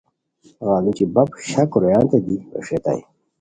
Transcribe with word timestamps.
غیڑوچی 0.65 1.05
بپ 1.13 1.29
شک 1.51 1.69
رویانتے 1.81 2.17
دی 2.25 2.35
ویݰئیتائے 2.53 3.01